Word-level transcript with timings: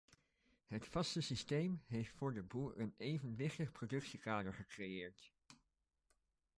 Het 0.67 0.87
vaste 0.87 1.21
systeem 1.21 1.81
heeft 1.87 2.11
voor 2.15 2.33
de 2.33 2.43
boer 2.43 2.73
een 2.79 2.93
evenwichtig 2.97 3.71
productiekader 3.71 4.53
gecreëerd. 4.53 5.31